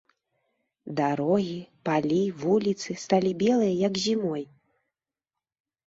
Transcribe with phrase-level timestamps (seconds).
[0.99, 1.59] Дарогі,
[1.91, 4.43] палі, вуліцы сталі белыя, як зімой.